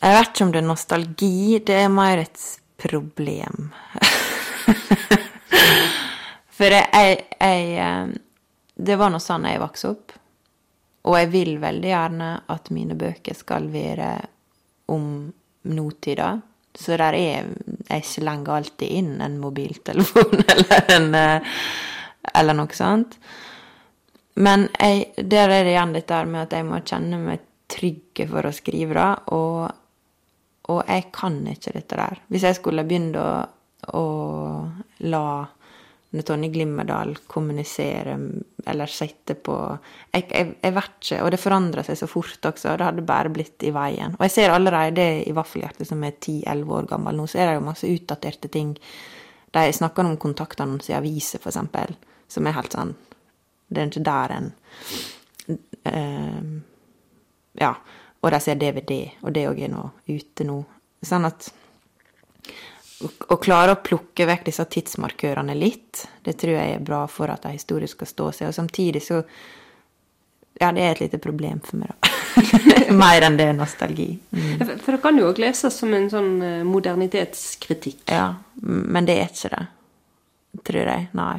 Jeg 0.00 0.16
vet 0.16 0.30
ikke 0.30 0.46
om 0.46 0.54
det 0.54 0.60
er 0.60 0.68
nostalgi. 0.68 1.36
Det 1.66 1.76
er 1.82 1.90
mer 1.92 2.22
et 2.22 2.44
problem. 2.80 3.70
For 6.60 6.76
jeg, 6.76 7.24
jeg, 7.40 7.68
eh, 7.80 8.08
Det 8.76 8.96
var 9.00 9.12
nå 9.12 9.20
sånn 9.22 9.48
jeg 9.48 9.62
vokste 9.62 9.92
opp. 9.94 10.16
Og 11.08 11.16
jeg 11.16 11.30
vil 11.32 11.54
veldig 11.62 11.88
gjerne 11.88 12.30
at 12.52 12.70
mine 12.74 12.96
bøker 12.98 13.36
skal 13.36 13.70
være 13.72 14.12
om 14.92 15.30
nåtida. 15.70 16.34
Så 16.76 16.96
der 17.00 17.16
er 17.18 17.48
Jeg 17.88 18.04
slenger 18.06 18.60
alltid 18.60 18.90
inn 19.00 19.20
en 19.20 19.38
mobiltelefon 19.40 20.44
eller 20.54 20.92
en 20.96 21.14
eh, 21.14 21.54
Eller 22.34 22.54
noe 22.54 22.76
sånt. 22.76 23.16
Men 24.40 24.68
jeg, 24.78 25.10
der 25.16 25.50
er 25.50 25.64
det 25.64 25.72
igjen 25.72 25.94
der 25.96 26.28
med 26.28 26.42
at 26.46 26.52
jeg 26.54 26.66
må 26.68 26.80
kjenne 26.84 27.18
meg 27.18 27.46
trygge 27.70 28.26
for 28.28 28.46
å 28.46 28.52
skrive 28.54 28.94
det. 28.96 29.10
Og, 29.34 29.70
og 30.70 30.80
jeg 30.86 31.08
kan 31.14 31.40
ikke 31.48 31.74
dette 31.74 31.98
der. 31.98 32.20
Hvis 32.28 32.46
jeg 32.46 32.58
skulle 32.60 32.86
begynt 32.86 33.18
å 33.20 33.30
og 33.88 35.04
la 35.08 35.24
Tonje 36.26 36.48
Glimmerdal 36.50 37.12
kommunisere 37.30 38.16
eller 38.66 38.90
sitte 38.90 39.36
på 39.38 39.54
jeg, 40.10 40.24
jeg, 40.26 40.54
jeg, 40.58 40.74
vet 40.74 40.96
ikke. 40.98 41.18
Og 41.22 41.30
det 41.30 41.38
forandrer 41.38 41.86
seg 41.86 42.00
så 42.00 42.08
fort 42.10 42.48
også. 42.50 42.74
Det 42.74 42.88
hadde 42.88 43.04
bare 43.06 43.30
blitt 43.30 43.62
i 43.62 43.70
veien. 43.74 44.16
Og 44.18 44.24
jeg 44.26 44.34
ser 44.34 44.54
allerede 44.54 45.06
i 45.22 45.34
Vaffelhjertet, 45.36 45.86
som 45.86 46.02
er 46.02 46.16
10-11 46.16 46.74
år 46.80 46.90
gammel 46.90 47.20
nå, 47.20 47.28
så 47.30 47.38
er 47.38 47.50
det 47.50 47.60
jo 47.60 47.68
masse 47.68 47.92
utdaterte 47.94 48.50
ting. 48.50 48.74
De 49.54 49.62
snakker 49.72 50.06
om 50.06 50.18
kontaktannonser 50.18 50.96
i 50.96 50.98
aviser, 50.98 51.42
eksempel, 51.46 51.94
som 52.30 52.46
er 52.46 52.58
helt 52.58 52.74
sånn 52.74 52.92
Det 53.70 53.80
er 53.80 53.88
ikke 53.90 54.04
der 54.10 54.36
en 54.36 54.52
uh, 55.86 56.52
Ja. 57.62 57.74
Og 58.20 58.34
de 58.34 58.40
ser 58.42 58.58
DVD, 58.60 58.96
og 59.22 59.32
det 59.32 59.46
òg 59.48 59.62
er 59.64 59.70
nå 59.72 59.86
ute 60.10 60.44
nå. 60.44 60.58
Sånn 61.06 61.24
at 61.24 61.46
å 63.00 63.36
klare 63.40 63.74
å 63.74 63.80
plukke 63.84 64.26
vekk 64.28 64.46
disse 64.50 64.66
tidsmarkørene 64.74 65.54
litt, 65.56 66.04
det 66.24 66.36
tror 66.40 66.56
jeg 66.58 66.76
er 66.76 66.84
bra 66.84 67.04
for 67.08 67.32
at 67.32 67.46
en 67.48 67.56
historie 67.56 67.88
skal 67.88 68.10
stå 68.10 68.28
seg. 68.36 68.50
Og 68.50 68.56
samtidig 68.56 69.04
så 69.06 69.22
Ja, 70.60 70.68
det 70.76 70.82
er 70.84 70.90
et 70.92 71.00
lite 71.00 71.18
problem 71.22 71.62
for 71.64 71.80
meg, 71.80 71.88
da. 71.88 72.08
Mer 73.02 73.24
enn 73.24 73.38
det 73.38 73.46
er 73.48 73.54
nostalgi. 73.56 74.10
Mm. 74.28 74.58
For, 74.58 74.72
for 74.84 74.92
det 74.92 75.00
kan 75.00 75.16
jo 75.16 75.30
òg 75.30 75.40
leses 75.40 75.78
som 75.80 75.94
en 75.96 76.10
sånn 76.12 76.34
eh, 76.44 76.58
modernitetskritikk. 76.68 78.02
Ja, 78.12 78.34
men 78.60 79.08
det 79.08 79.16
er 79.22 79.30
ikke 79.30 79.54
det. 79.54 79.62
Tror 80.68 80.90
jeg. 80.92 81.06
Nei. 81.16 81.38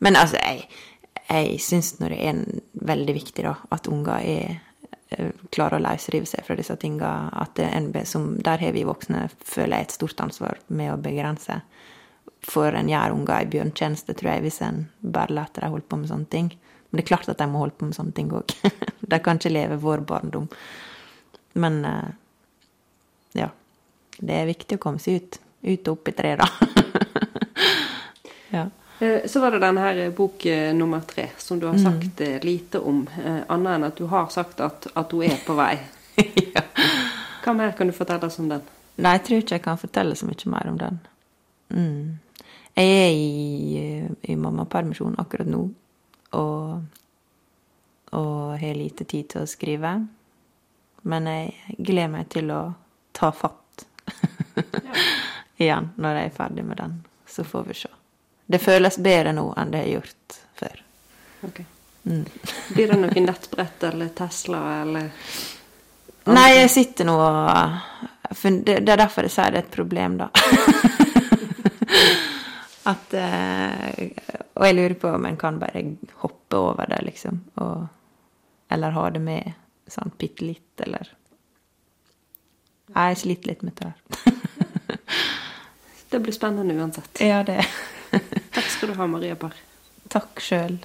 Men 0.00 0.16
altså, 0.16 0.40
jeg, 0.40 0.64
jeg 1.26 1.60
syns 1.60 1.98
nå 2.00 2.08
det 2.08 2.22
er 2.30 2.40
veldig 2.88 3.16
viktig, 3.18 3.44
da, 3.44 3.58
at 3.76 3.90
unger 3.92 4.24
er 4.24 4.56
klarer 5.54 5.78
å 5.78 5.84
løsrive 5.84 6.26
seg 6.26 6.44
fra 6.46 6.56
disse 6.58 6.76
tinga. 6.82 7.12
At 7.32 7.58
er 7.62 8.04
som, 8.08 8.34
der 8.42 8.62
har 8.62 8.74
vi 8.74 8.84
voksne, 8.86 9.28
føler 9.38 9.78
jeg, 9.78 9.88
et 9.88 9.96
stort 9.98 10.22
ansvar 10.24 10.60
med 10.68 10.92
å 10.92 11.00
begrense. 11.00 11.60
For 12.46 12.74
en 12.74 12.90
gjør 12.90 13.14
unger 13.14 13.40
en 13.40 13.52
bjørntjeneste, 13.54 14.14
tror 14.18 14.32
jeg, 14.34 14.46
hvis 14.46 14.60
en 14.66 14.84
bare 15.00 15.34
lar 15.34 15.50
dem 15.54 15.72
holde 15.74 15.88
på 15.88 15.98
med 16.00 16.10
sånne 16.10 16.30
ting. 16.32 16.52
Men 16.90 16.98
det 16.98 17.06
er 17.06 17.10
klart 17.10 17.30
at 17.30 17.40
de 17.40 17.48
må 17.50 17.62
holde 17.64 17.78
på 17.78 17.88
med 17.88 17.96
sånne 17.96 18.14
ting 18.16 18.30
òg. 18.34 18.54
de 19.10 19.20
kan 19.22 19.40
ikke 19.40 19.54
leve 19.54 19.80
vår 19.82 20.04
barndom. 20.06 20.46
Men 21.58 21.84
eh, 21.84 22.10
ja. 23.42 23.50
Det 24.16 24.32
er 24.32 24.48
viktig 24.48 24.78
å 24.78 24.82
komme 24.82 25.02
seg 25.02 25.20
ut. 25.20 25.38
Ut 25.66 25.88
og 25.90 25.96
opp 25.96 26.08
i 26.08 26.14
treet, 26.16 26.40
da. 26.40 26.46
ja. 28.56 28.66
Eh, 28.98 29.26
så 29.26 29.40
var 29.40 29.50
det 29.50 29.58
denne 29.58 29.80
her 29.80 30.10
bok 30.10 30.46
eh, 30.46 30.74
nummer 30.74 31.00
tre, 31.00 31.28
som 31.38 31.60
du 31.60 31.66
har 31.66 31.78
sagt 31.78 32.20
mm. 32.20 32.40
lite 32.42 32.78
om. 32.78 33.02
Annet 33.46 33.74
enn 33.74 33.88
at 33.90 33.96
du 33.96 34.06
har 34.06 34.28
sagt 34.32 34.60
at, 34.60 34.88
at 34.94 35.12
hun 35.12 35.26
er 35.28 35.40
på 35.46 35.56
vei. 35.58 35.74
ja. 36.54 36.62
Hva 37.44 37.54
mer 37.54 37.74
kan 37.76 37.86
du 37.86 37.94
fortelle 37.96 38.26
oss 38.26 38.38
om 38.40 38.48
den? 38.50 38.64
Nei, 38.96 39.18
jeg 39.18 39.24
tror 39.26 39.42
ikke 39.42 39.58
jeg 39.58 39.64
kan 39.66 39.80
fortelle 39.80 40.16
så 40.16 40.28
mye 40.28 40.52
mer 40.52 40.70
om 40.70 40.78
den. 40.80 41.00
Mm. 41.68 42.46
Jeg 42.76 42.94
er 43.02 43.12
i, 43.12 43.82
i 44.32 44.36
mammapermisjon 44.36 45.16
akkurat 45.20 45.48
nå, 45.48 45.62
og, 46.36 47.02
og 48.16 48.56
har 48.60 48.76
lite 48.76 49.04
tid 49.08 49.28
til 49.32 49.44
å 49.44 49.50
skrive. 49.50 49.92
Men 51.06 51.28
jeg 51.30 51.76
gleder 51.78 52.12
meg 52.16 52.32
til 52.32 52.50
å 52.52 52.62
ta 53.16 53.30
fatt 53.32 53.86
igjen 55.62 55.92
når 55.96 56.20
jeg 56.20 56.32
er 56.32 56.36
ferdig 56.40 56.66
med 56.66 56.80
den. 56.82 56.98
Så 57.28 57.44
får 57.44 57.68
vi 57.68 57.78
se. 57.84 57.92
Det 58.46 58.58
føles 58.62 58.98
bedre 59.02 59.32
nå 59.34 59.48
enn 59.58 59.72
det 59.72 59.82
har 59.82 59.92
gjort 59.96 60.38
før. 60.54 60.82
Ok. 61.48 61.60
Mm. 62.06 62.24
Blir 62.68 62.88
det 62.92 62.98
noe 63.00 63.20
nettbrett 63.24 63.82
eller 63.88 64.08
Tesla 64.14 64.82
eller 64.82 65.08
Nei, 66.26 66.52
jeg 66.54 66.70
sitter 66.70 67.06
nå 67.06 67.14
og 67.18 68.52
Det 68.62 68.78
er 68.78 68.98
derfor 68.98 69.26
jeg 69.26 69.34
sier 69.34 69.54
det 69.54 69.60
er 69.60 69.66
et 69.66 69.74
problem, 69.74 70.16
da. 70.18 70.28
At 72.92 73.14
eh, 73.18 74.06
Og 74.54 74.66
jeg 74.66 74.76
lurer 74.78 74.94
på 75.02 75.10
om 75.14 75.26
en 75.26 75.38
kan 75.38 75.58
bare 75.62 75.82
hoppe 76.22 76.58
over 76.58 76.86
det, 76.90 77.00
liksom. 77.06 77.40
Og, 77.62 77.86
eller 78.70 78.94
ha 78.94 79.08
det 79.10 79.22
med 79.22 79.52
sånn 79.90 80.14
bitte 80.18 80.46
litt, 80.46 80.72
eller 80.86 81.10
Jeg 82.94 83.18
sliter 83.22 83.52
litt 83.52 83.66
med 83.66 83.78
det 83.78 83.90
der. 83.90 83.96
det 86.10 86.22
blir 86.22 86.34
spennende 86.34 86.74
uansett. 86.78 87.22
Ja, 87.22 87.42
det. 87.46 87.64
Takk 88.54 88.68
skal 88.72 88.92
du 88.92 88.98
ha, 88.98 89.06
Maria 89.10 89.36
Parr. 89.40 89.56
Takk 90.12 90.40
sjøl. 90.42 90.78